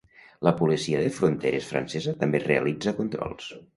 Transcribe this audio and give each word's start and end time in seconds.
La 0.47 0.53
policia 0.61 1.01
de 1.03 1.11
fronteres 1.17 1.67
francesa 1.73 2.17
també 2.25 2.45
realitza 2.47 2.95
controls. 3.03 3.53